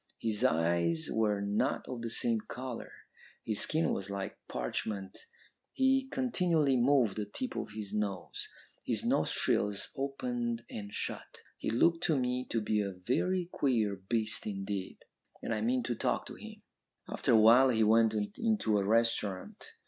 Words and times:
His 0.17 0.43
eyes 0.43 1.09
were 1.11 1.41
not 1.41 1.87
of 1.87 2.01
the 2.01 2.09
same 2.09 2.39
colour; 2.47 2.91
his 3.45 3.59
skin 3.59 3.93
was 3.93 4.09
like 4.09 4.35
parchment; 4.47 5.27
he 5.73 6.07
continually 6.07 6.75
moved 6.75 7.17
the 7.17 7.27
tip 7.27 7.55
of 7.55 7.73
his 7.75 7.93
nose. 7.93 8.49
His 8.83 9.05
nostrils 9.05 9.91
opened 9.95 10.65
and 10.71 10.91
shut. 10.91 11.43
He 11.55 11.69
looked 11.69 12.03
to 12.05 12.17
me 12.17 12.47
to 12.49 12.61
be 12.61 12.81
a 12.81 12.93
very 12.93 13.47
queer 13.51 13.95
beast 13.95 14.47
indeed, 14.47 14.97
and 15.43 15.53
I 15.53 15.61
meant 15.61 15.85
to 15.85 15.95
talk 15.95 16.25
to 16.25 16.33
him. 16.33 16.63
"After 17.07 17.33
a 17.33 17.39
while 17.39 17.69
he 17.69 17.83
went 17.83 18.15
into 18.39 18.79
a 18.79 18.83
restaurant. 18.83 19.73